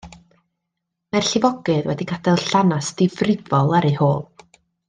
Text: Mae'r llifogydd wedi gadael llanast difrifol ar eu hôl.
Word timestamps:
Mae'r 1.15 1.27
llifogydd 1.27 1.91
wedi 1.91 2.09
gadael 2.13 2.43
llanast 2.49 2.99
difrifol 3.05 3.73
ar 3.81 3.91
eu 3.95 3.99
hôl. 4.05 4.21